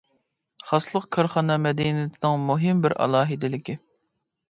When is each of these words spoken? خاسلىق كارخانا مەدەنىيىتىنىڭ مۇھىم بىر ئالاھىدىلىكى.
خاسلىق 0.69 1.05
كارخانا 1.17 1.59
مەدەنىيىتىنىڭ 1.67 2.43
مۇھىم 2.49 2.83
بىر 2.89 2.99
ئالاھىدىلىكى. 3.01 3.81